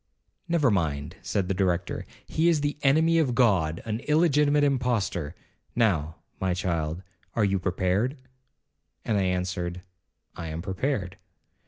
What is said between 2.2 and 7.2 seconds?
'he is the enemy of God,—an illegitimate impostor. Now, my child,